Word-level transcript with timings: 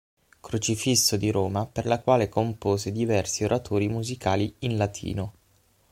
Crocifisso 0.39 1.15
di 1.15 1.29
Roma 1.29 1.67
per 1.67 1.85
la 1.85 1.99
quale 2.01 2.27
compose 2.27 2.91
diversi 2.91 3.43
oratori 3.43 3.87
musicali 3.87 4.55
in 4.61 4.75
latino. 4.75 5.33